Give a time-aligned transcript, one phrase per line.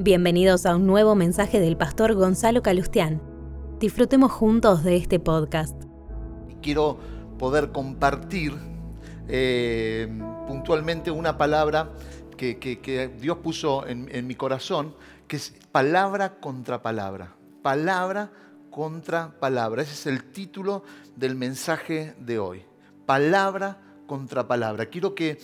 [0.00, 3.20] Bienvenidos a un nuevo mensaje del pastor Gonzalo Calustián.
[3.80, 5.74] Disfrutemos juntos de este podcast.
[6.62, 7.00] Quiero
[7.36, 8.54] poder compartir
[9.26, 10.06] eh,
[10.46, 11.90] puntualmente una palabra
[12.36, 14.94] que, Dios puso en, en mi corazón,
[15.26, 17.34] que es palabra contra palabra.
[17.62, 18.30] Palabra
[18.70, 19.82] contra palabra.
[19.82, 20.84] Ese es el título
[21.16, 22.62] del mensaje de hoy.
[23.04, 24.86] Palabra contra palabra.
[24.86, 25.40] Quiero que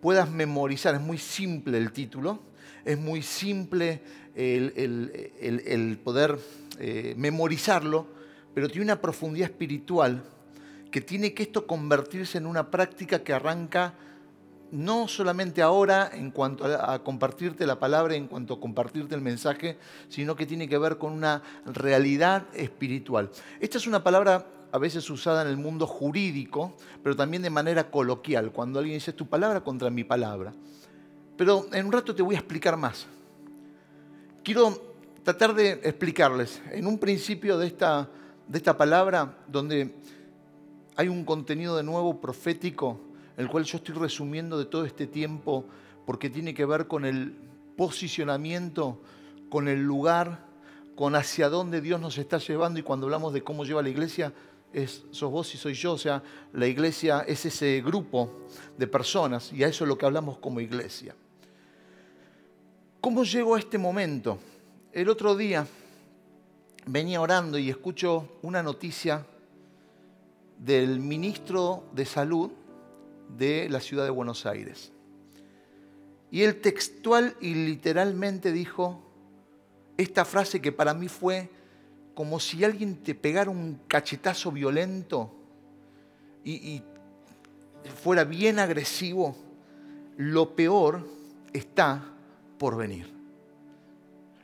[0.00, 2.40] puedas memorizar, es muy simple el título,
[2.84, 4.00] es muy simple
[4.34, 6.38] el, poder
[6.78, 8.06] eh, memorizarlo,
[8.54, 10.22] pero tiene una profundidad espiritual
[10.90, 13.94] que tiene que esto convertirse en una práctica que arranca
[14.70, 19.78] no solamente ahora en cuanto a, compartirte la palabra, en cuanto a compartirte el mensaje,
[20.08, 23.30] sino que tiene que ver con una realidad espiritual.
[23.60, 27.90] Esta es una palabra a veces usada en el mundo jurídico, pero también de manera
[27.90, 30.52] coloquial, cuando alguien dice tu palabra contra mi palabra.
[31.38, 33.06] Pero en un rato te voy a explicar más.
[34.42, 38.08] Quiero tratar de explicarles en un principio de esta,
[38.48, 39.94] de esta palabra donde
[40.96, 42.98] hay un contenido de nuevo profético,
[43.36, 45.64] el cual yo estoy resumiendo de todo este tiempo
[46.04, 47.36] porque tiene que ver con el
[47.76, 49.00] posicionamiento,
[49.48, 50.44] con el lugar,
[50.96, 54.32] con hacia dónde Dios nos está llevando y cuando hablamos de cómo lleva la iglesia,
[54.72, 56.20] es, sos vos y soy yo, o sea,
[56.52, 58.40] la iglesia es ese grupo
[58.76, 61.14] de personas y a eso es lo que hablamos como iglesia.
[63.00, 64.40] ¿Cómo llego a este momento?
[64.92, 65.64] El otro día
[66.84, 69.24] venía orando y escucho una noticia
[70.58, 72.50] del ministro de Salud
[73.36, 74.90] de la ciudad de Buenos Aires.
[76.32, 79.00] Y él textual y literalmente dijo
[79.96, 81.48] esta frase que para mí fue
[82.14, 85.32] como si alguien te pegara un cachetazo violento
[86.44, 86.82] y
[88.02, 89.36] fuera bien agresivo.
[90.16, 91.06] Lo peor
[91.52, 92.16] está
[92.58, 93.12] por venir.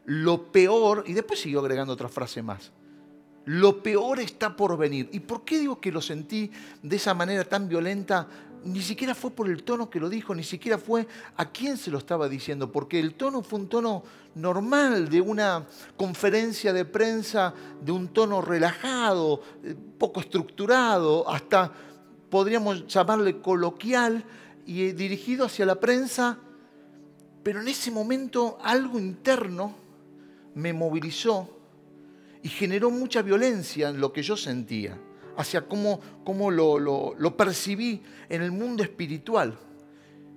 [0.07, 2.73] Lo peor, y después siguió agregando otra frase más,
[3.47, 5.09] lo peor está por venir.
[5.13, 6.51] ¿Y por qué digo que lo sentí
[6.83, 8.27] de esa manera tan violenta?
[8.65, 11.91] Ni siquiera fue por el tono que lo dijo, ni siquiera fue a quién se
[11.91, 14.03] lo estaba diciendo, porque el tono fue un tono
[14.35, 17.53] normal de una conferencia de prensa,
[17.83, 21.71] de un tono relajado, eh, poco estructurado, hasta
[22.31, 24.25] podríamos llamarle coloquial
[24.67, 26.39] y eh, dirigido hacia la prensa
[27.45, 29.75] pero en ese momento algo interno
[30.55, 31.49] me movilizó
[32.43, 34.99] y generó mucha violencia en lo que yo sentía,
[35.37, 39.59] hacia cómo, cómo lo, lo, percibí en el mundo espiritual.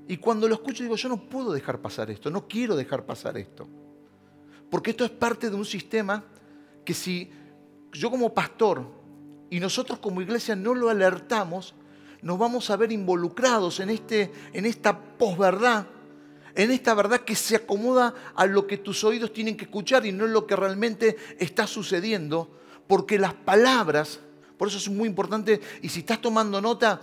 [0.07, 3.37] Y cuando lo escucho digo, yo no puedo dejar pasar esto, no quiero dejar pasar
[3.37, 3.67] esto.
[4.69, 6.25] Porque esto es parte de un sistema
[6.83, 7.31] que si
[7.93, 8.85] yo como pastor
[9.49, 11.73] y nosotros como iglesia no lo alertamos,
[12.21, 15.87] nos vamos a ver involucrados en, este, en esta posverdad
[16.57, 20.11] en esta verdad que se acomoda a lo que tus oídos tienen que escuchar y
[20.11, 22.49] no en lo que realmente está sucediendo,
[22.87, 24.19] porque las palabras,
[24.57, 26.99] por eso es muy importante, y si estás tomando nota,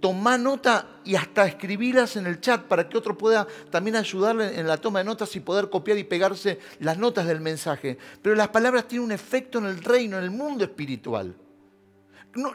[0.00, 4.66] toma nota y hasta escribirlas en el chat para que otro pueda también ayudarle en
[4.66, 7.96] la toma de notas y poder copiar y pegarse las notas del mensaje.
[8.20, 11.34] Pero las palabras tienen un efecto en el reino, en el mundo espiritual.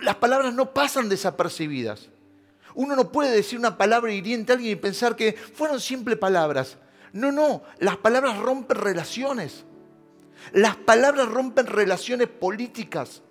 [0.01, 2.09] las palabras no pasan desapercibidas.
[2.79, 6.77] Uno no puede decir una palabra hiriente a alguien y pensar que fueron simples palabras.
[7.11, 9.65] No, no, las palabras rompen relaciones.
[10.53, 13.21] Las palabras rompen relaciones políticas.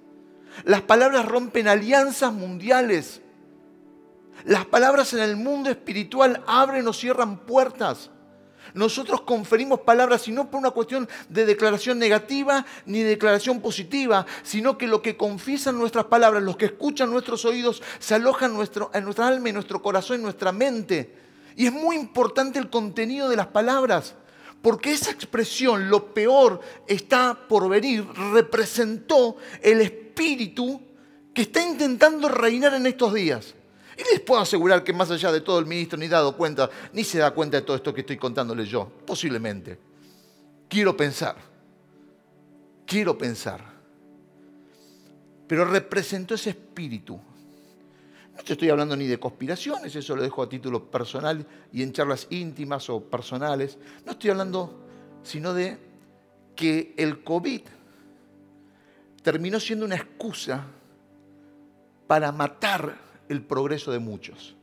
[0.65, 3.23] Las palabras rompen alianzas mundiales.
[4.45, 8.11] Las palabras en el mundo espiritual abren o cierran puertas.
[8.75, 14.27] Nosotros conferimos palabras y no por una cuestión de declaración negativa ni de declaración positiva,
[14.43, 18.91] sino que lo que confiesan nuestras palabras, los que escuchan nuestros oídos, se alojan nuestro,
[18.95, 21.15] en nuestra alma, en nuestro corazón, en nuestra mente.
[21.57, 24.15] Y es muy importante el contenido de las palabras,
[24.63, 30.81] porque esa expresión, lo peor está por venir, representó el espíritu
[31.35, 33.55] que está intentando reinar en estos días.
[33.99, 37.03] Y les puedo asegurar que más allá de todo el ministro ni dado cuenta, ni
[37.03, 39.77] se da cuenta de todo esto que estoy contándole yo, posiblemente.
[40.69, 41.35] Quiero pensar,
[42.87, 43.61] quiero pensar.
[45.49, 47.19] Pero representó ese espíritu.
[48.37, 51.93] No te estoy hablando ni de conspiraciones, eso lo dejo a título personal y en
[51.93, 53.79] charlas íntimas o personales.
[54.07, 54.85] No estoy hablando
[55.25, 55.77] sino de
[56.55, 57.63] que el COVID
[59.23, 60.65] terminó siendo una excusa
[62.07, 64.57] para matar el progreso de muchos.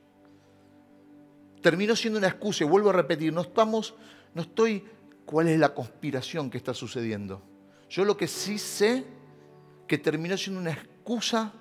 [1.62, 3.96] Terminó siendo una excusa, y vuelvo a repetir, no estamos,
[4.34, 4.84] no estoy,
[5.26, 7.42] ¿cuál es la conspiración que está sucediendo?
[7.90, 9.06] Yo lo que sí sé
[9.88, 11.54] que terminó siendo una excusa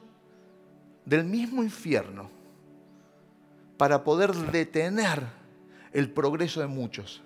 [1.05, 2.31] del mismo infierno
[3.77, 5.23] para poder detener
[5.93, 7.23] el progreso de muchos.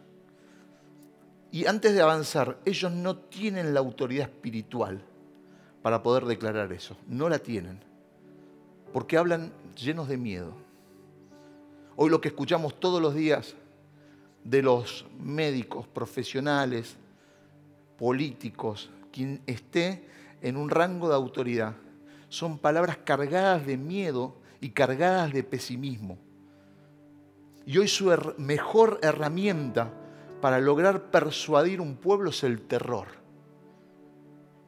[1.51, 5.01] Y antes de avanzar, ellos no tienen la autoridad espiritual
[5.83, 6.97] para poder declarar eso.
[7.07, 7.88] No la tienen.
[8.93, 10.52] Porque hablan llenos de miedo.
[11.96, 13.55] Hoy lo que escuchamos todos los días
[14.44, 16.96] de los médicos, profesionales,
[17.99, 20.08] políticos, quien esté
[20.40, 21.75] en un rango de autoridad,
[22.29, 26.19] son palabras cargadas de miedo y cargadas de pesimismo.
[27.67, 29.93] Y hoy su mejor herramienta
[30.41, 33.08] para lograr persuadir un pueblo es el terror.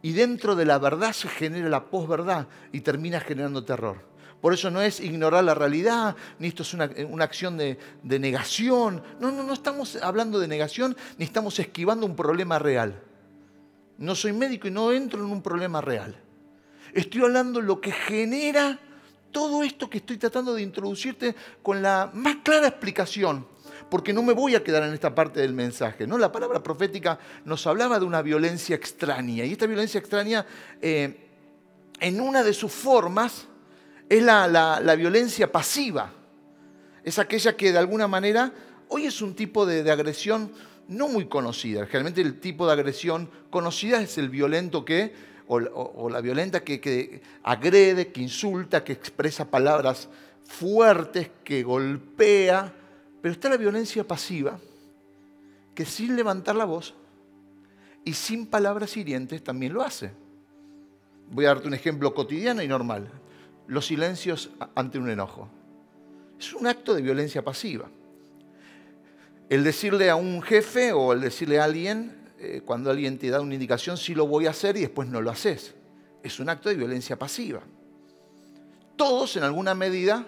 [0.03, 4.10] Y dentro de la verdad se genera la posverdad y termina generando terror.
[4.41, 6.85] Por eso no es ignorar la realidad, ni esto es una,
[7.23, 9.03] acción de, negación.
[9.21, 13.03] No, no, no estamos hablando de negación, ni estamos esquivando un problema real.
[13.99, 16.17] No soy médico y no entro en un problema real.
[16.95, 18.79] Estoy hablando de lo que genera
[19.31, 23.47] todo esto que estoy tratando de introducirte con la más clara explicación
[23.91, 26.07] porque no me voy a quedar en esta parte del mensaje.
[26.07, 26.17] ¿no?
[26.17, 30.47] La palabra profética nos hablaba de una violencia extraña, y esta violencia extraña,
[30.81, 31.29] eh,
[31.99, 33.49] en una de sus formas,
[34.11, 36.13] es la, violencia pasiva.
[37.05, 38.53] Es aquella que de alguna manera,
[38.89, 40.53] hoy es un tipo de, agresión
[40.89, 41.87] no muy conocida.
[41.87, 45.15] Generalmente el tipo de agresión conocida es el violento que,
[45.47, 50.09] o, la violenta que, que agrede, que insulta, que expresa palabras
[50.45, 52.75] fuertes, que golpea,
[53.23, 54.59] pero está la violencia pasiva,
[55.73, 56.95] que sin levantar la voz
[58.05, 60.11] y sin palabras hirientes también lo hace.
[61.31, 63.09] Voy a darte un ejemplo cotidiano y normal.
[63.71, 65.49] Los silencios ante un enojo.
[66.41, 67.89] Es un acto de violencia pasiva.
[69.49, 73.41] El decirle a un jefe o el decirle a alguien, eh, cuando alguien te da
[73.41, 75.73] una indicación, sí lo voy a hacer y después no lo haces.
[76.25, 77.61] Es un acto de violencia pasiva.
[78.97, 80.27] Todos en alguna medida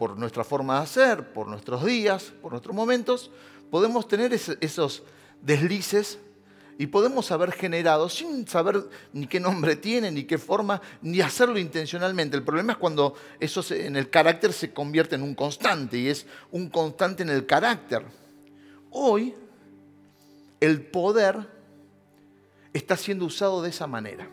[0.00, 3.30] por nuestra forma de hacer, por nuestros días, por nuestros momentos,
[3.70, 5.04] podemos tener esos
[5.42, 6.18] deslices
[6.78, 11.58] y podemos haber generado, sin saber ni qué nombre tiene, ni qué forma, ni hacerlo
[11.58, 12.36] intencionalmente.
[12.36, 16.26] El problema es cuando eso en el carácter se convierte en un constante y es
[16.50, 18.04] un constante en el carácter.
[18.90, 19.34] Hoy
[20.60, 21.36] el poder
[22.72, 24.30] está siendo usado de esa manera,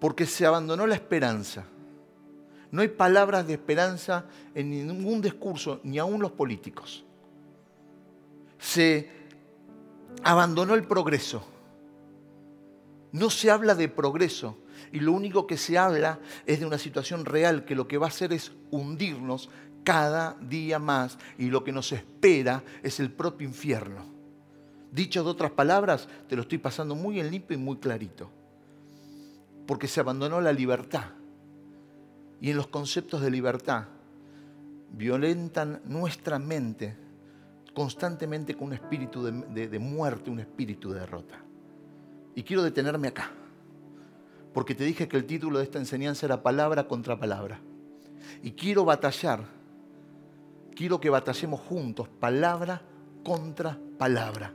[0.00, 1.66] porque se abandonó la esperanza
[2.70, 7.04] no hay palabras de esperanza en ningún discurso, ni aún los políticos.
[8.58, 9.10] Se
[10.22, 11.44] abandonó el progreso.
[13.12, 14.56] No se habla de progreso
[14.92, 18.06] y lo único que se habla es de una situación real que lo que va
[18.06, 19.50] a hacer es hundirnos
[19.84, 24.04] cada día más y lo que nos espera es el propio infierno.
[24.92, 28.30] Dicho de otras palabras, te lo estoy pasando muy en limpio y muy clarito.
[29.66, 31.04] Porque se abandonó la libertad
[32.40, 33.84] y en los conceptos de libertad
[34.92, 36.96] violentan nuestra mente
[37.74, 41.40] constantemente con un espíritu de, muerte, un espíritu de derrota.
[42.34, 43.30] Y quiero detenerme acá,
[44.52, 47.60] porque te dije que el título de esta enseñanza era palabra contra palabra.
[48.42, 49.44] Y quiero batallar,
[50.74, 52.82] quiero que batallemos juntos, palabra
[53.24, 54.52] contra palabra.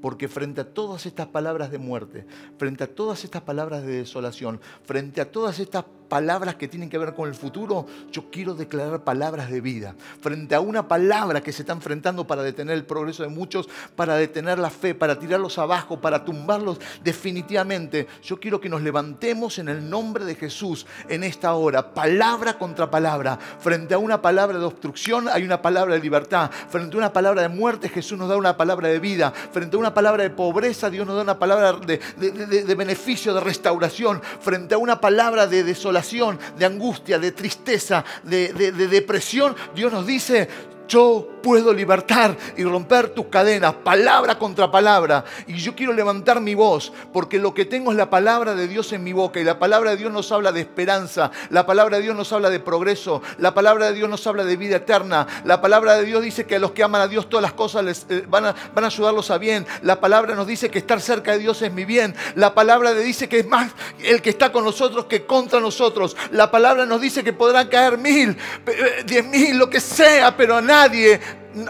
[0.00, 2.26] Porque frente a todas estas palabras de muerte,
[2.56, 6.98] frente a todas estas palabras de desolación, frente a todas estas palabras que tienen que
[6.98, 9.94] ver con el futuro, yo quiero declarar palabras de vida.
[10.20, 14.16] Frente a una palabra que se está enfrentando para detener el progreso de muchos, para
[14.16, 19.68] detener la fe, para tirarlos abajo, para tumbarlos definitivamente, yo quiero que nos levantemos en
[19.68, 23.38] el nombre de Jesús en esta hora, palabra contra palabra.
[23.60, 26.50] Frente a una palabra de obstrucción hay una palabra de libertad.
[26.50, 29.32] Frente a una palabra de muerte Jesús nos da una palabra de vida.
[29.52, 33.40] Frente a una palabra de pobreza Dios nos da una palabra de, de beneficio, de
[33.40, 34.20] restauración.
[34.40, 35.99] Frente a una palabra de desolación,
[36.58, 40.48] de angustia, de tristeza, de, depresión, Dios nos dice,
[40.88, 45.24] yo puedo libertar y romper tus cadenas, palabra contra palabra.
[45.46, 48.92] Y yo quiero levantar mi voz, porque lo que tengo es la palabra de Dios
[48.92, 49.40] en mi boca.
[49.40, 52.50] Y la palabra de Dios nos habla de esperanza, la palabra de Dios nos habla
[52.50, 55.26] de progreso, la palabra de Dios nos habla de vida eterna.
[55.44, 57.84] La palabra de Dios dice que a los que aman a Dios todas las cosas
[57.84, 59.66] les, eh, van, a, van a ayudarlos a bien.
[59.82, 62.14] La palabra nos dice que estar cerca de Dios es mi bien.
[62.34, 63.70] La palabra de dice que es más
[64.02, 66.16] el que está con nosotros que contra nosotros.
[66.32, 70.60] La palabra nos dice que podrán caer mil, eh, diez mil, lo que sea, pero
[70.60, 71.20] nada nadie,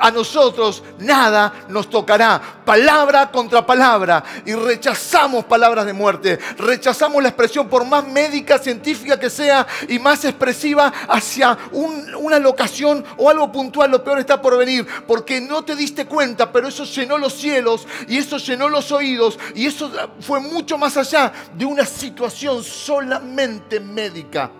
[0.00, 2.40] a nosotros nada nos tocará.
[2.64, 4.22] Palabra contra palabra.
[4.44, 6.38] Y rechazamos palabras de muerte.
[6.58, 13.04] Rechazamos la expresión por más médica, científica que sea y más expresiva hacia una locación
[13.16, 13.90] o algo puntual.
[13.90, 14.86] Lo peor está por venir.
[15.06, 19.38] Porque no te diste cuenta, pero eso llenó los cielos y eso llenó los oídos.
[19.54, 24.50] Y eso fue mucho más allá de una situación solamente médica.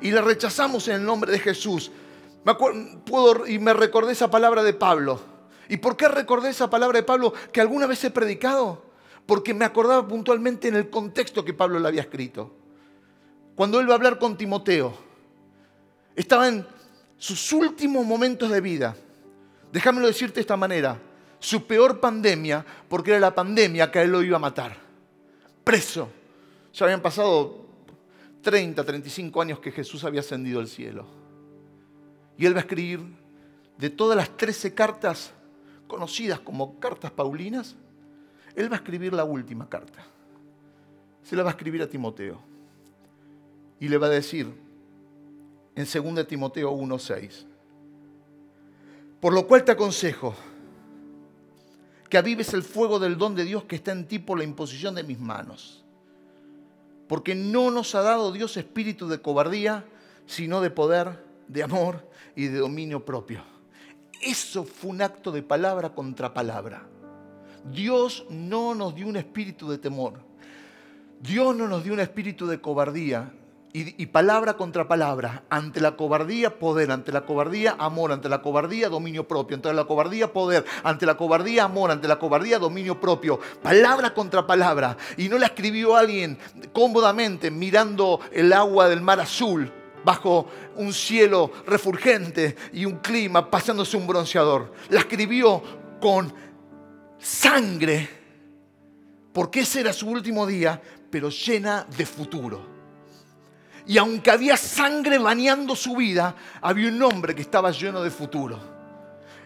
[0.00, 1.90] Y la rechazamos en el nombre de Jesús.
[2.44, 5.20] Puedo, y me recordé esa palabra de Pablo.
[5.68, 8.82] ¿Y por qué recordé esa palabra de Pablo que alguna vez he predicado?
[9.26, 12.52] Porque me acordaba puntualmente en el contexto que Pablo le había escrito.
[13.54, 14.92] Cuando él va a hablar con Timoteo,
[16.16, 16.66] estaba en
[17.16, 18.96] sus últimos momentos de vida.
[19.70, 21.00] Déjamelo decirte de esta manera.
[21.38, 24.76] Su peor pandemia, porque era la pandemia que a él lo iba a matar.
[25.64, 26.08] Preso.
[26.74, 27.66] Ya habían pasado
[28.42, 31.21] 30, 35 años que Jesús había ascendido al cielo.
[32.36, 33.00] Y él va a escribir
[33.78, 35.32] de todas las 13 cartas
[35.86, 37.76] conocidas como cartas paulinas,
[38.54, 40.04] él va a escribir la última carta.
[41.22, 42.40] Se la va a escribir a Timoteo.
[43.78, 44.52] Y le va a decir
[45.74, 47.46] en 2 Timoteo 1:6,
[49.20, 50.34] por lo cual te aconsejo
[52.08, 54.94] que avives el fuego del don de Dios que está en ti por la imposición
[54.94, 55.82] de mis manos.
[57.08, 59.86] Porque no nos ha dado Dios espíritu de cobardía,
[60.26, 63.42] sino de poder, de amor y de dominio propio.
[64.20, 66.86] Eso fue un acto de palabra contra palabra.
[67.70, 70.14] Dios no nos dio un espíritu de temor.
[71.20, 73.32] Dios no nos dio un espíritu de cobardía.
[73.74, 78.90] Y, palabra contra palabra, ante la cobardía, poder, ante la cobardía, amor, ante la cobardía,
[78.90, 83.40] dominio propio, ante la cobardía, poder, ante la cobardía, amor, ante la cobardía, dominio propio,
[83.62, 84.98] palabra contra palabra.
[85.16, 86.36] Y no la escribió alguien
[86.74, 89.72] cómodamente mirando el agua del mar azul,
[90.04, 94.72] bajo un cielo refulgente y un clima pasándose un bronceador.
[94.90, 95.62] La escribió
[96.00, 96.32] con
[97.18, 98.08] sangre,
[99.32, 100.80] porque ese era su último día,
[101.10, 102.72] pero llena de futuro.
[103.86, 108.72] Y aunque había sangre bañando su vida, había un hombre que estaba lleno de futuro.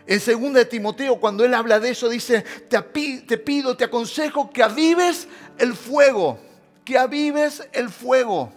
[0.06, 4.50] En 2 de Timoteo, cuando él habla de eso, dice, te, te pido, te aconsejo
[4.50, 5.26] que avives
[5.58, 6.38] el fuego,
[6.84, 8.52] que avives el fuego.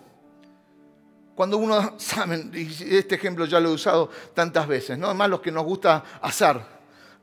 [1.40, 5.06] Cuando uno, saben, este ejemplo ya lo he usado tantas veces, ¿no?
[5.06, 6.68] Además los que nos gusta asar,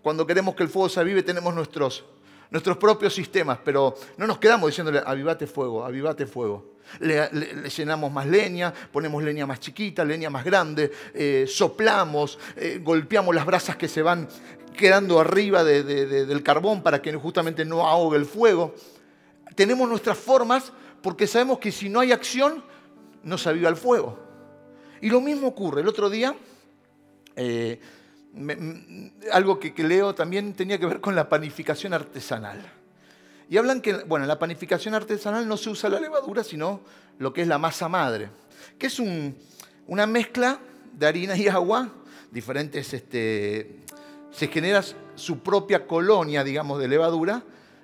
[0.01, 2.03] cuando queremos que el fuego se avive tenemos nuestros,
[2.51, 6.77] nuestros propios sistemas, pero no nos quedamos diciéndole, avivate fuego, avivate fuego.
[7.01, 7.29] Le,
[7.69, 13.45] llenamos más leña, ponemos leña más chiquita, leña más grande, eh, soplamos, eh, golpeamos las
[13.45, 14.27] brasas que se van
[14.75, 18.75] quedando arriba del carbón para que justamente no ahogue el fuego.
[19.55, 22.65] Tenemos nuestras formas porque sabemos que si no hay acción,
[23.27, 24.19] no se aviva el fuego.
[25.01, 25.83] Y lo mismo ocurre.
[25.83, 26.35] El otro día,
[27.35, 27.81] eh,
[29.33, 32.61] algo que, leo también tenía que ver con la panificación artesanal.
[33.51, 36.81] Y hablan que, bueno, en la panificación artesanal no se usa la levadura, sino
[37.19, 38.31] lo que es la masa madre,
[38.79, 39.01] que es
[39.87, 40.61] una mezcla
[40.93, 41.89] de harina y agua,
[42.31, 43.81] diferentes, este,
[44.31, 44.83] se genera
[45.15, 47.43] su propia colonia, digamos, de levadura,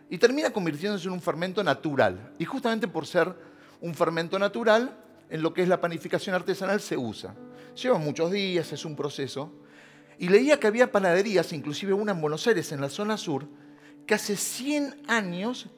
[0.08, 2.32] y termina convirtiéndose en un fermento natural.
[2.38, 3.34] Y justamente por ser
[3.80, 5.01] un fermento natural,
[5.32, 7.34] en lo que es la panificación artesanal se usa.
[7.74, 9.50] Lleva muchos días, es un proceso.
[10.18, 13.48] Y leía que había panaderías, inclusive una en Buenos Aires, en la zona sur,
[14.06, 15.70] que hace 100 años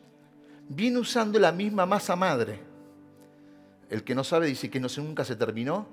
[0.69, 2.59] viene usando la misma masa madre.
[3.89, 5.87] El que no sabe dice que no, nunca se terminó.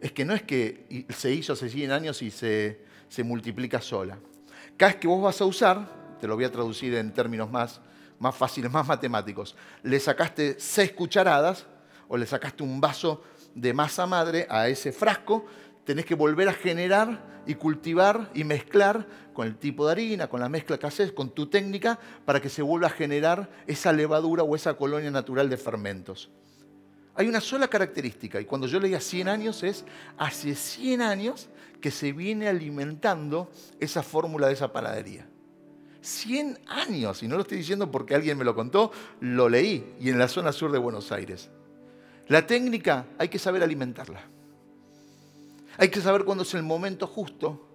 [0.00, 4.18] Es que no es que se hizo hace 100 años y se, se multiplica sola.
[4.78, 7.82] Cada vez que vos vas a usar, te lo voy a traducir en términos más,
[8.18, 11.66] más fáciles, más matemáticos, le sacaste 6 cucharadas,
[12.08, 13.22] o le sacaste un vaso
[13.54, 15.44] de masa madre a ese frasco,
[15.84, 20.40] tenés que volver a generar y cultivar y mezclar con el tipo de harina, con
[20.40, 24.42] la mezcla que haces, con tu técnica, para que se vuelva a generar esa levadura
[24.42, 26.30] o esa colonia natural de fermentos.
[27.14, 29.84] Hay una sola característica, y cuando yo leía 100 años es,
[30.18, 31.48] hace 100 años
[31.80, 33.50] que se viene alimentando
[33.80, 35.26] esa fórmula de esa panadería.
[36.00, 40.10] 100 años, y no lo estoy diciendo porque alguien me lo contó, lo leí, y
[40.10, 41.50] en la zona sur de Buenos Aires.
[42.28, 44.20] La técnica hay que saber alimentarla.
[45.78, 47.66] Hay que saber cuándo es el momento justo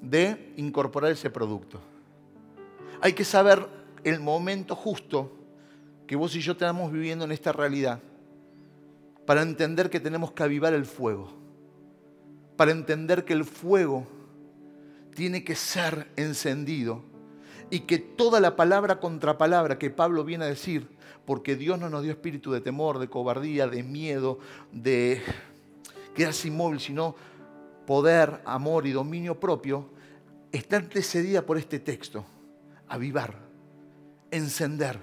[0.00, 1.80] de incorporar ese producto.
[3.00, 3.66] Hay que saber
[4.04, 5.32] el momento justo
[6.06, 8.00] que vos y yo estamos viviendo en esta realidad
[9.26, 11.32] para entender que tenemos que avivar el fuego,
[12.56, 14.06] para entender que el fuego
[15.14, 17.02] tiene que ser encendido
[17.70, 20.88] y que toda la palabra contra palabra que Pablo viene a decir
[21.26, 24.38] porque Dios no nos dio espíritu de temor, de cobardía, de miedo,
[24.70, 25.20] de
[26.14, 27.16] quedarse inmóvil, sino
[27.84, 29.90] poder, amor y dominio propio,
[30.52, 32.24] está antecedida por este texto.
[32.88, 33.34] Avivar,
[34.30, 34.98] encender.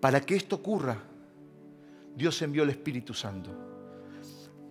[0.00, 0.98] Para que esto ocurra,
[2.16, 3.50] Dios envió el Espíritu Santo.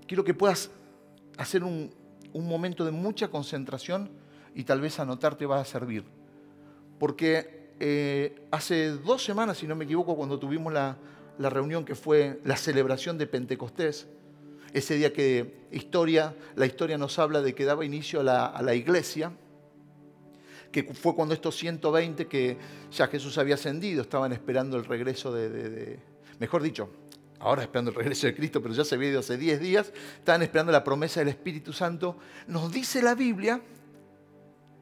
[0.05, 0.69] Quiero que puedas
[1.37, 1.89] hacer un,
[2.33, 4.09] un momento de mucha concentración
[4.55, 6.03] y tal vez anotarte va a servir.
[6.99, 10.97] Porque eh, hace dos semanas, si no me equivoco, cuando tuvimos la,
[11.39, 14.07] reunión que fue la celebración de Pentecostés,
[14.73, 19.31] ese día que historia, la historia nos habla de que daba inicio a la, iglesia,
[20.71, 22.57] que fue cuando estos 120 que
[22.91, 25.97] ya Jesús había ascendido, estaban esperando el regreso de,
[26.39, 26.87] mejor dicho,
[27.39, 30.43] ahora esperando el regreso de Cristo, pero ya se había ido hace 10 días, estaban
[30.43, 32.15] esperando la promesa del Espíritu Santo,
[32.45, 33.59] nos dice la Biblia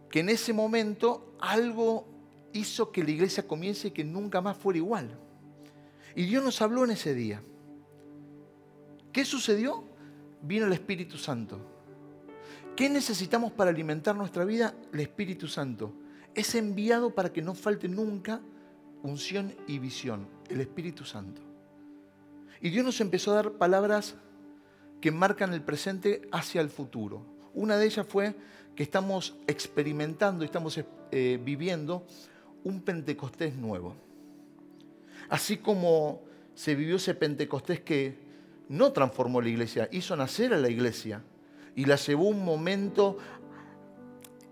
[0.10, 2.08] que en ese momento algo
[2.54, 5.10] hizo que la iglesia comience y que nunca más fuera igual.
[6.16, 7.42] Y Dios nos habló en ese día.
[9.12, 9.84] ¿Qué sucedió?
[10.42, 11.60] Vino el Espíritu Santo.
[12.76, 14.74] ¿Qué necesitamos para alimentar nuestra vida?
[14.94, 15.94] El Espíritu Santo.
[16.34, 18.42] Es enviado para que no falte nunca
[19.04, 21.42] unción y visión, el Espíritu Santo.
[22.62, 24.16] Y Dios nos empezó a dar palabras
[25.02, 27.26] que marcan el presente hacia el futuro.
[27.54, 28.36] Una de ellas fue
[28.80, 30.80] que estamos experimentando y estamos
[31.12, 32.06] eh, viviendo
[32.64, 33.94] un Pentecostés nuevo.
[35.28, 36.22] Así como
[36.56, 38.18] se vivió ese Pentecostés que
[38.70, 41.22] no transformó la iglesia, hizo nacer a la iglesia
[41.76, 43.18] y la llevó un momento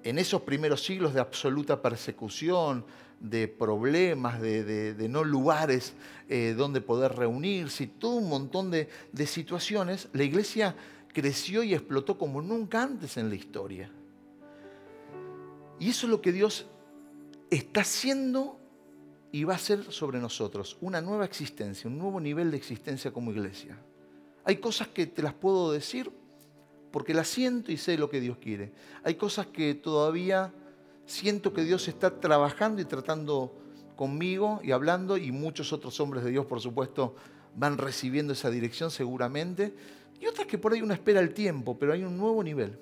[0.04, 2.84] en esos primeros siglos de absoluta persecución,
[3.22, 5.94] de problemas, de, no lugares
[6.28, 8.90] eh, donde poder reunirse todo un montón de
[9.26, 10.76] situaciones, la iglesia
[11.14, 13.90] creció y explotó como nunca antes en la historia.
[15.80, 16.66] Y eso es lo que Dios
[17.50, 18.60] está haciendo
[19.32, 23.32] y va a ser sobre nosotros una nueva existencia, un nuevo nivel de existencia como
[23.32, 23.78] iglesia.
[24.44, 26.12] Hay cosas que te las puedo decir
[26.92, 28.72] porque las siento y sé lo que Dios quiere.
[29.04, 30.54] Hay cosas que todavía
[31.06, 33.54] siento que Dios está trabajando y tratando
[33.96, 37.16] conmigo y hablando y muchos otros hombres de Dios, por supuesto,
[37.56, 39.76] van recibiendo esa dirección seguramente.
[40.20, 42.80] Y otras que por ahí uno espera el tiempo, pero hay un nuevo nivel.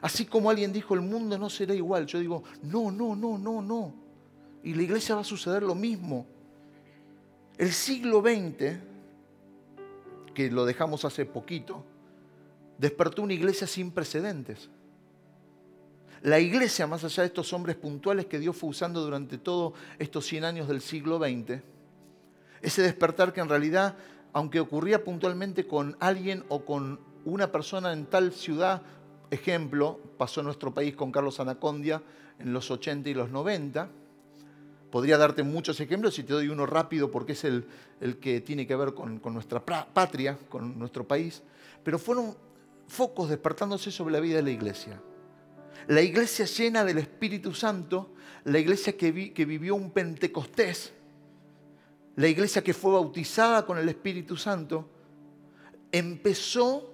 [0.00, 2.06] Así como alguien dijo, el mundo no será igual.
[2.06, 3.94] Yo digo, no, no, no, no, no.
[4.62, 6.26] Y la iglesia va a suceder lo mismo.
[7.58, 8.78] El siglo XX,
[10.32, 11.84] que lo dejamos hace poquito,
[12.78, 14.70] despertó una iglesia sin precedentes.
[16.22, 20.26] La iglesia, más allá de estos hombres puntuales que Dios fue usando durante todos estos
[20.26, 21.60] 100 años del siglo XX,
[22.62, 23.96] ese despertar que en realidad,
[24.32, 28.82] aunque ocurría puntualmente con alguien o con una persona en tal ciudad
[29.30, 32.02] ejemplo pasó en nuestro país con Carlos Anacondia
[32.38, 33.88] en los 80 y los 90.
[34.90, 37.64] Podría darte muchos ejemplos y te doy uno rápido porque es el,
[38.00, 41.42] el que tiene que ver con, con, nuestra patria, con nuestro país.
[41.84, 42.34] Pero fueron
[42.88, 45.00] focos despertándose sobre la vida de la iglesia.
[45.86, 48.10] La iglesia llena del Espíritu Santo,
[48.44, 50.92] la iglesia que, vi, que vivió un Pentecostés,
[52.16, 54.88] la iglesia que fue bautizada con el Espíritu Santo,
[55.92, 56.89] empezó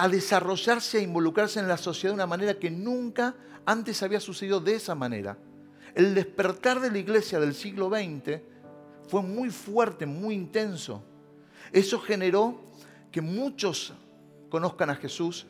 [0.00, 3.34] a desarrollarse, a involucrarse en la sociedad de una manera que nunca
[3.66, 5.36] antes había sucedido de esa manera.
[5.92, 8.40] El despertar de la iglesia del siglo XX
[9.08, 11.02] fue muy fuerte, muy intenso.
[11.72, 12.60] Eso generó
[13.10, 13.92] que muchos
[14.48, 15.48] conozcan a Jesús,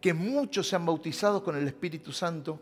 [0.00, 2.60] que muchos sean bautizados con el Espíritu Santo,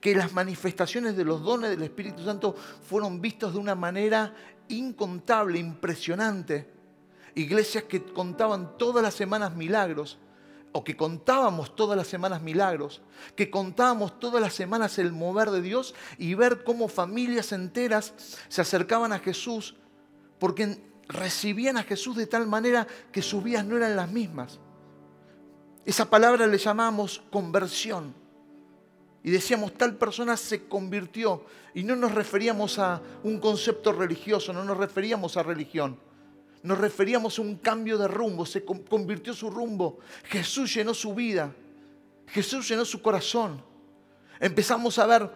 [0.00, 4.34] que las manifestaciones de los dones del Espíritu Santo fueron vistos de una manera
[4.66, 6.68] incontable, impresionante.
[7.36, 10.18] Iglesias que contaban todas las semanas milagros
[10.72, 13.00] o que contábamos todas las semanas milagros,
[13.36, 18.14] que contábamos todas las semanas el mover de Dios y ver cómo familias enteras
[18.48, 19.76] se acercaban a Jesús
[20.38, 24.60] porque recibían a Jesús de tal manera que sus vidas no eran las mismas.
[25.84, 28.14] Esa palabra le llamamos conversión.
[29.24, 31.44] Y decíamos, tal persona se convirtió.
[31.74, 35.98] Y no nos referíamos a un concepto religioso, no nos referíamos a religión
[36.62, 39.98] nos referíamos a un cambio de rumbo, se convirtió su rumbo.
[40.24, 41.52] Jesús llenó su vida,
[42.26, 43.62] Jesús llenó su corazón.
[44.40, 45.30] Empezamos a ver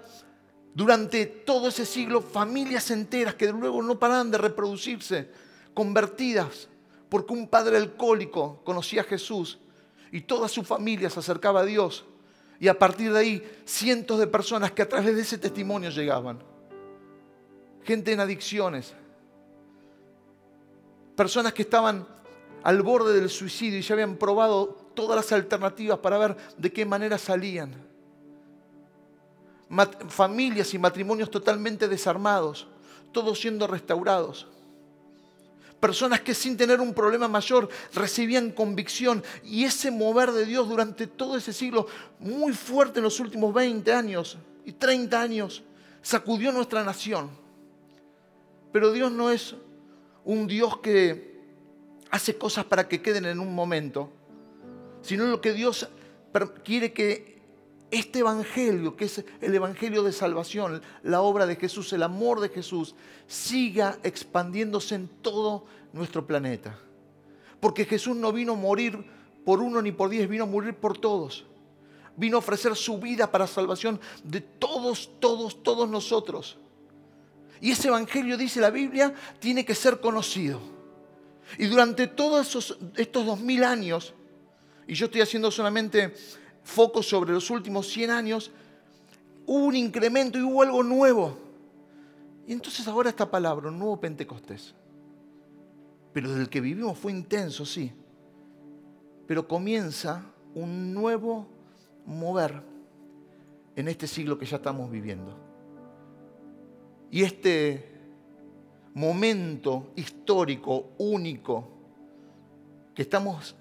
[0.75, 5.29] durante todo ese siglo familias enteras que luego no paraban de reproducirse,
[5.75, 6.69] convertidas,
[7.09, 9.59] porque un padre alcohólico conocía a Jesús
[10.11, 12.05] y toda su familia se acercaba a Dios.
[12.59, 16.43] Y a partir de ahí, cientos de personas que a través de ese testimonio llegaban.
[17.83, 18.95] Gente en adicciones,
[21.17, 22.07] personas que estaban
[22.63, 26.85] al borde del suicidio y ya habían probado todas las alternativas para ver de qué
[26.85, 27.75] manera salían.
[30.09, 32.67] familias y matrimonios totalmente desarmados,
[33.11, 34.47] todos siendo restaurados.
[35.81, 41.07] Personas que sin tener un problema mayor recibían convicción y ese mover de Dios durante
[41.07, 41.89] todo ese siglo,
[42.21, 45.63] muy fuerte en los últimos 20 años y 30 años,
[46.03, 47.31] sacudió nuestra nación.
[48.73, 49.57] Pero Dios no es
[50.25, 51.41] un Dios que
[52.11, 54.11] hace cosas para que queden en un momento,
[55.01, 55.89] sino lo que Dios
[56.65, 57.33] quiere que
[57.91, 62.49] este Evangelio, que es el Evangelio de salvación, la obra de Jesús, el amor de
[62.49, 62.95] Jesús,
[63.27, 66.79] siga expandiéndose en todo nuestro planeta.
[67.61, 69.05] Porque Jesús no vino a morir
[69.45, 71.45] por uno ni por diez, vino a morir por todos.
[72.17, 76.59] Vino a ofrecer su vida para salvación de todos, todos, todos nosotros.
[77.63, 80.61] Y ese evangelio, dice la Biblia, tiene que ser conocido.
[81.59, 84.15] Y durante todos estos dos mil años,
[84.85, 86.13] y yo estoy haciendo solamente
[86.65, 88.51] foco sobre los últimos 100 años,
[89.47, 91.39] hubo un incremento y hubo algo nuevo.
[92.49, 94.75] Y entonces ahora esta palabra, un nuevo Pentecostés.
[96.13, 97.93] Pero del que vivimos fue intenso, sí.
[99.29, 101.47] Pero comienza un nuevo
[102.07, 102.61] mover
[103.77, 105.52] en este siglo que ya estamos viviendo.
[107.13, 107.91] Y este
[108.95, 111.69] momento histórico único
[112.95, 113.55] que estamos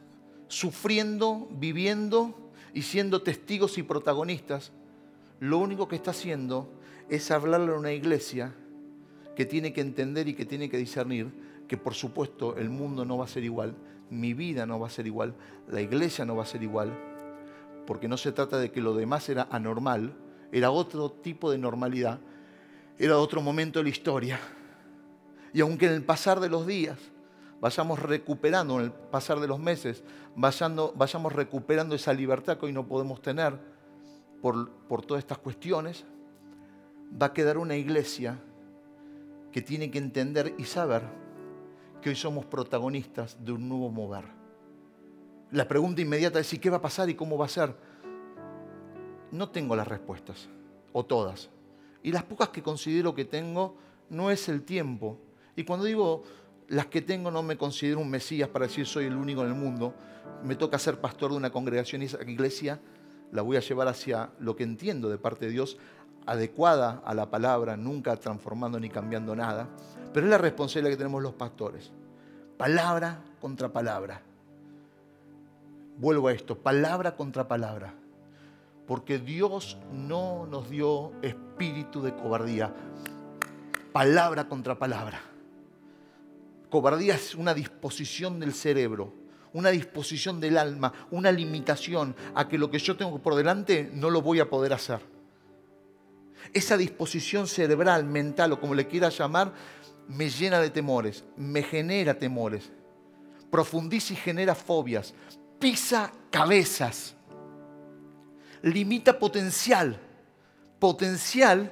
[0.47, 2.33] sufriendo, viviendo
[2.73, 4.71] y siendo testigos y protagonistas,
[5.41, 6.69] lo único que está haciendo
[7.09, 8.55] es hablarle a una iglesia
[9.35, 11.29] que tiene que entender y que tiene que discernir
[11.67, 13.75] que por supuesto el mundo no va a ser igual,
[14.09, 15.35] mi vida no va a ser igual,
[15.67, 16.97] la iglesia no va a ser igual,
[17.85, 20.15] porque no se trata de que lo demás era anormal,
[20.53, 22.21] era otro tipo de normalidad,
[23.05, 24.39] era otro momento de la historia.
[25.53, 26.97] Y aunque en el pasar de los días
[27.59, 30.03] vayamos recuperando, en el pasar de los meses,
[30.35, 33.57] vayamos recuperando esa libertad que hoy no podemos tener
[34.41, 36.05] por, por todas estas cuestiones,
[37.21, 38.39] va a quedar una iglesia
[39.51, 41.03] que tiene que entender y saber
[42.01, 44.25] que hoy somos protagonistas de un nuevo mover.
[45.51, 47.75] La pregunta inmediata es, ¿y qué va a pasar y cómo va a ser?
[49.31, 50.47] No tengo las respuestas,
[50.93, 51.49] o todas.
[52.03, 53.75] Y las pocas que considero que tengo,
[54.09, 55.17] no es el tiempo.
[55.55, 56.23] Y cuando digo
[56.67, 59.55] las que tengo, no me considero un Mesías para decir soy el único en el
[59.55, 59.93] mundo.
[60.43, 62.79] Me toca ser pastor de una congregación y esa iglesia
[63.31, 65.77] la voy a llevar hacia lo que entiendo de parte de Dios,
[66.25, 69.69] adecuada a la palabra, nunca transformando ni cambiando nada.
[70.13, 71.91] Pero es la responsabilidad que tenemos los pastores.
[72.57, 74.21] Palabra contra palabra.
[75.97, 77.93] Vuelvo a esto, palabra contra palabra.
[78.87, 82.73] Porque Dios no nos dio espíritu de cobardía.
[83.93, 85.21] Palabra contra palabra.
[86.69, 89.13] Cobardía es una disposición del cerebro,
[89.53, 94.09] una disposición del alma, una limitación a que lo que yo tengo por delante no
[94.09, 95.01] lo voy a poder hacer.
[96.53, 99.53] Esa disposición cerebral, mental o como le quieras llamar,
[100.07, 102.71] me llena de temores, me genera temores,
[103.49, 105.13] profundiza y genera fobias,
[105.59, 107.15] pisa cabezas,
[108.61, 109.99] limita potencial,
[110.79, 111.71] potencial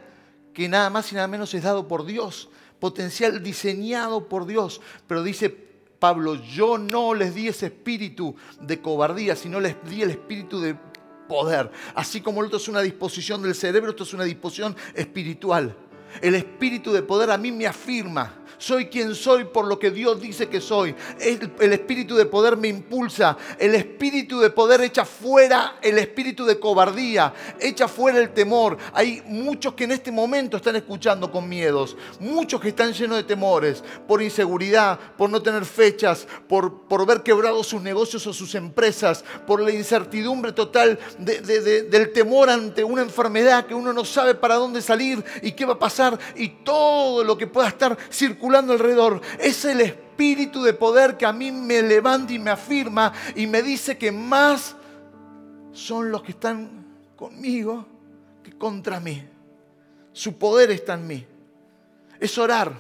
[0.53, 2.49] que nada más y nada menos es dado por Dios,
[2.79, 9.35] potencial diseñado por Dios, pero dice Pablo, yo no les di ese espíritu de cobardía,
[9.35, 10.75] sino les di el espíritu de
[11.27, 11.71] poder.
[11.93, 15.75] Así como el otro es una disposición del cerebro, esto es una disposición espiritual.
[16.21, 20.21] El espíritu de poder a mí me afirma soy quien soy por lo que Dios
[20.21, 20.93] dice que soy.
[21.19, 23.37] El, espíritu de poder me impulsa.
[23.57, 27.33] El espíritu de poder echa fuera el espíritu de cobardía.
[27.59, 28.77] Echa fuera el temor.
[28.93, 31.95] Hay muchos que en este momento están escuchando con miedos.
[32.19, 33.81] Muchos que están llenos de temores.
[34.05, 39.23] Por inseguridad, por no tener fechas, por, por ver quebrados sus negocios o sus empresas.
[39.47, 44.81] Por la incertidumbre total del temor ante una enfermedad que uno no sabe para dónde
[44.81, 46.19] salir y qué va a pasar.
[46.35, 49.21] Y todo lo que pueda estar circulando alrededor.
[49.39, 53.61] Es el espíritu de poder que a mí me levanta y me afirma y me
[53.61, 54.75] dice que más
[55.71, 56.85] son los que están
[57.15, 57.85] conmigo
[58.43, 59.23] que contra mí.
[60.11, 61.25] Su poder está en mí.
[62.19, 62.73] Es orar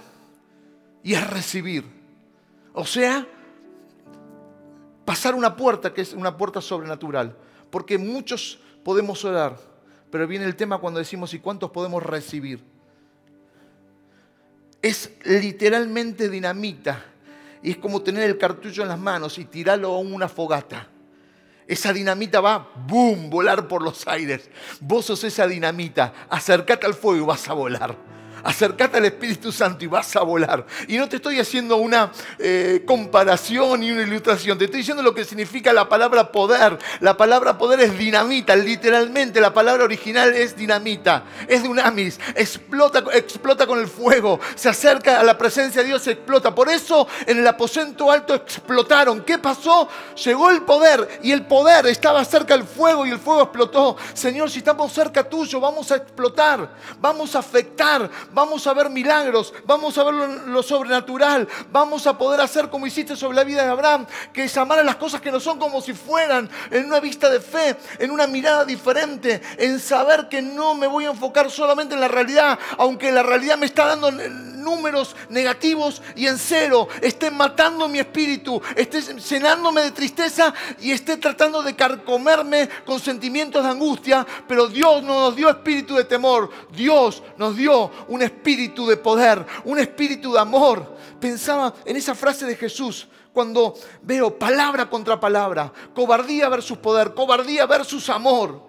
[1.03, 1.85] y es recibir.
[2.73, 3.25] O sea,
[5.05, 7.35] pasar una puerta que es una puerta sobrenatural.
[7.69, 9.57] Porque muchos podemos orar,
[10.11, 12.63] pero viene el tema cuando decimos, ¿y cuántos podemos recibir?
[14.81, 17.05] Es literalmente dinamita.
[17.61, 20.87] Y es como tener el cartucho en las manos y tirarlo a una fogata.
[21.67, 24.49] Esa dinamita va, boom, volar por los aires.
[24.79, 26.13] Vos sos esa dinamita.
[26.29, 30.65] Acercate al fuego y vas a volar acércate al Espíritu Santo y vas a volar.
[30.87, 35.13] Y no te estoy haciendo una eh, comparación y una ilustración, te estoy diciendo lo
[35.13, 36.77] que significa la palabra poder.
[36.99, 43.65] La palabra poder es dinamita, literalmente la palabra original es dinamita, es dunamis, explota, explota
[43.67, 46.53] con el fuego, se acerca a la presencia de Dios, explota.
[46.53, 49.21] Por eso en el aposento alto explotaron.
[49.21, 49.87] ¿Qué pasó?
[50.23, 53.97] Llegó el poder y el poder estaba cerca del fuego y el fuego explotó.
[54.13, 59.53] Señor, si estamos cerca tuyo, vamos a explotar, vamos a afectar, vamos a ver milagros,
[59.65, 63.69] vamos a ver lo, sobrenatural, vamos a poder hacer como hiciste sobre la vida de
[63.69, 66.99] Abraham, que es amar a las cosas que no son como si fueran, en una
[66.99, 71.49] vista de fe, en una mirada diferente, en saber que no me voy a enfocar
[71.49, 76.87] solamente en la realidad, aunque la realidad me está dando números negativos y en cero
[77.01, 83.63] estén matando mi espíritu, esté llenándome de tristeza y esté tratando de carcomerme con sentimientos
[83.63, 88.87] de angustia, pero Dios no nos dio espíritu de temor, Dios nos dio un espíritu
[88.87, 90.97] de poder, un espíritu de amor.
[91.19, 97.65] Pensaba en esa frase de Jesús, cuando veo palabra contra palabra, cobardía versus poder, cobardía
[97.65, 98.67] versus amor.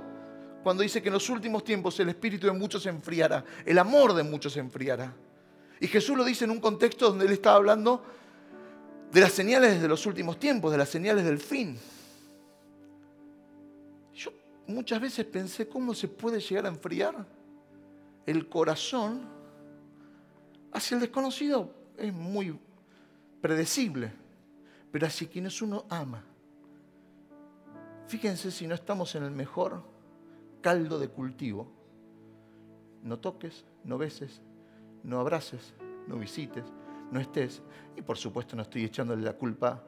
[0.62, 4.12] Cuando dice que en los últimos tiempos el espíritu de muchos se enfriará, el amor
[4.12, 5.14] de muchos se enfriará.
[5.80, 8.02] Y Jesús lo dice en un contexto donde él estaba hablando
[9.10, 11.78] de las señales de los últimos tiempos, de las señales del fin.
[14.14, 14.30] Yo
[14.66, 17.26] muchas veces pensé cómo se puede llegar a enfriar
[18.26, 19.39] el corazón
[20.72, 21.74] hacia el desconocido.
[21.96, 22.58] Es muy
[23.40, 24.12] predecible
[24.90, 26.24] pero hacia quienes uno ama.
[28.06, 29.84] Fíjense si no estamos en el mejor
[30.60, 31.70] caldo de cultivo.
[33.02, 34.42] No toques, no beses,
[35.04, 35.74] no abraces,
[36.06, 36.64] no visites,
[37.10, 37.62] no estés.
[37.96, 39.84] Y por supuesto no estoy echándole la culpa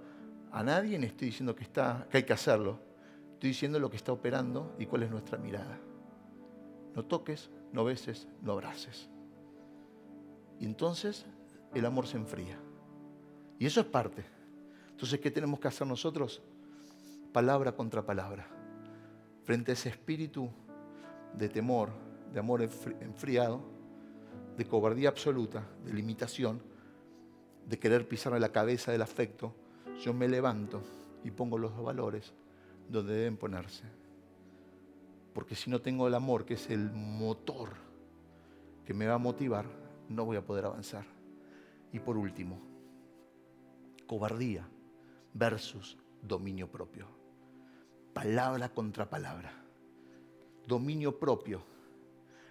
[0.53, 2.79] a nadie ni estoy diciendo que, está, que hay que hacerlo.
[3.35, 5.79] Estoy diciendo lo que está operando y cuál es nuestra mirada.
[6.95, 9.09] No toques, no beses, no abraces.
[10.62, 11.27] Y entonces
[11.75, 12.57] el amor se enfría.
[13.59, 14.25] Y eso es parte.
[14.92, 16.40] Entonces, ¿qué tenemos que hacer nosotros?
[17.33, 18.46] Palabra contra palabra.
[19.42, 20.48] Frente a ese espíritu
[21.37, 21.90] de temor,
[22.33, 23.61] de amor enfriado,
[24.57, 26.62] de cobardía absoluta, de limitación,
[27.68, 29.53] de querer pisarme la cabeza del afecto,
[30.01, 30.81] yo me levanto
[31.25, 32.33] y pongo los valores
[32.88, 33.83] donde deben ponerse.
[35.35, 37.70] Porque si no tengo el amor, que es el motor
[38.87, 41.05] que me va a motivar, no voy a poder avanzar.
[41.93, 42.59] Y por último,
[44.07, 44.69] cobardía
[45.35, 47.07] versus dominio propio.
[48.12, 49.53] Palabra contra palabra.
[50.67, 51.62] Dominio propio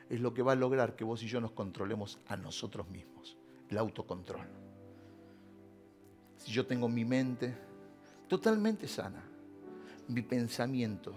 [0.10, 3.38] es lo que va a lograr que vos y yo nos controlemos a nosotros mismos.
[3.70, 4.48] El autocontrol.
[6.38, 7.56] Si yo tengo mi mente
[8.28, 9.24] totalmente sana,
[10.08, 11.14] mi pensamiento,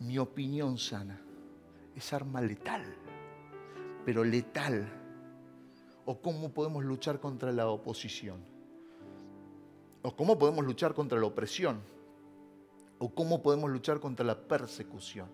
[0.00, 1.20] mi opinión sana,
[1.94, 2.84] es arma letal,
[4.04, 4.88] pero letal.
[6.04, 8.40] ¿O cómo podemos luchar contra la oposición?
[10.02, 11.80] ¿O cómo podemos luchar contra la opresión?
[12.98, 15.28] ¿O cómo podemos luchar contra la persecución?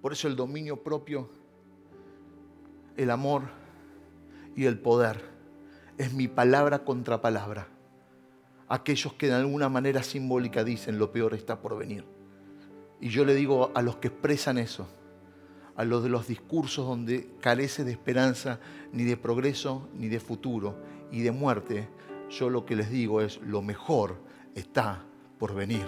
[0.00, 1.28] Por eso el dominio propio,
[2.96, 3.42] el amor
[4.54, 5.20] y el poder
[5.98, 7.68] es mi palabra contra palabra.
[8.68, 12.04] Aquellos que de alguna manera simbólica dicen lo peor está por venir.
[13.00, 14.86] Y yo le digo a los que expresan eso,
[15.78, 18.58] a los de los discursos donde carece de esperanza,
[18.92, 20.76] ni de progreso, ni de futuro,
[21.12, 21.88] y de muerte,
[22.28, 24.20] yo lo que les digo es, lo mejor
[24.56, 25.04] está
[25.38, 25.86] por venir.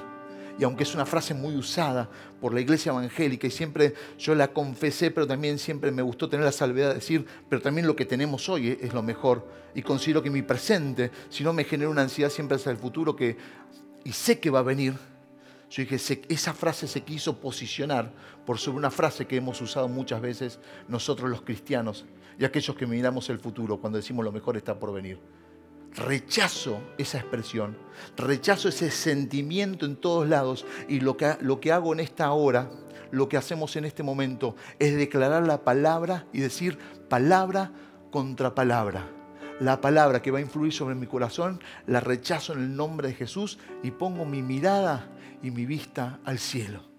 [0.60, 2.08] Y aunque es una frase muy usada
[2.40, 6.44] por la iglesia evangélica y siempre yo la confesé, pero también siempre me gustó tener
[6.44, 9.48] la salvedad de decir, pero también lo que tenemos hoy es lo mejor.
[9.74, 13.16] Y considero que mi presente, si no me genera una ansiedad siempre hacia el futuro,
[13.16, 13.36] que,
[14.04, 14.94] y sé que va a venir,
[15.70, 18.12] yo dije, esa frase se quiso posicionar
[18.44, 22.04] por sobre una frase que hemos usado muchas veces nosotros los cristianos
[22.38, 25.20] y aquellos que miramos el futuro cuando decimos lo mejor está por venir
[25.94, 27.76] rechazo esa expresión,
[28.16, 32.70] rechazo ese sentimiento en todos lados y lo que, lo que hago en esta hora,
[33.10, 36.78] lo que hacemos en este momento es declarar la palabra y decir
[37.08, 37.72] palabra
[38.10, 39.08] contra palabra.
[39.58, 43.14] La palabra que va a influir sobre mi corazón, la rechazo en el nombre de
[43.14, 45.10] Jesús y pongo mi mirada
[45.42, 46.89] y mi vista al cielo.